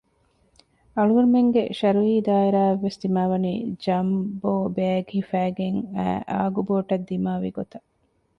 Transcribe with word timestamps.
އަޅުގަނޑުމެންގެ 0.95 1.63
ޝަރުއީ 1.79 2.15
ދާއިރާ 2.27 2.61
އަށްވެސް 2.67 2.99
ދިމާވަނީ 3.01 3.53
ޖަމްބޯ 3.83 4.51
ބޭގް 4.75 5.09
ހިފައިގެން 5.15 5.79
އައި 5.95 6.21
އާގުބޯޓަށް 6.31 7.05
ދިމާވި 7.09 7.49
ގޮތަށް 7.57 7.87